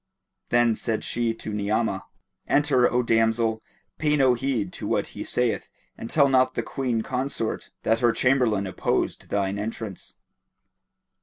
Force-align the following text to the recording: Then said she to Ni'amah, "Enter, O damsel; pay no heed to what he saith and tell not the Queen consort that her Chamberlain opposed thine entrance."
Then 0.49 0.75
said 0.75 1.03
she 1.03 1.31
to 1.35 1.53
Ni'amah, 1.53 2.05
"Enter, 2.47 2.91
O 2.91 3.03
damsel; 3.03 3.61
pay 3.99 4.17
no 4.17 4.33
heed 4.33 4.73
to 4.73 4.87
what 4.87 5.05
he 5.13 5.23
saith 5.23 5.69
and 5.95 6.09
tell 6.09 6.27
not 6.27 6.55
the 6.55 6.63
Queen 6.63 7.03
consort 7.03 7.69
that 7.83 7.99
her 7.99 8.11
Chamberlain 8.11 8.65
opposed 8.65 9.29
thine 9.29 9.59
entrance." 9.59 10.15